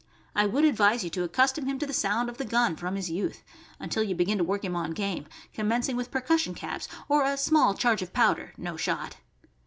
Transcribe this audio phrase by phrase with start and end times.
[0.35, 3.11] I would advise you to accustom him to the sound of the gun from his
[3.11, 3.43] youth,
[3.79, 7.75] until you begin to work him on game, commencing with percussion caps or a small
[7.75, 9.17] charge of powder— no shot.